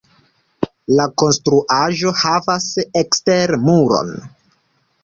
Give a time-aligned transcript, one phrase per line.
[0.99, 2.67] La konstruaĵo havas
[3.05, 4.15] ekstere muron.